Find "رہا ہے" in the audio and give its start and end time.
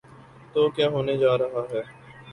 1.37-1.81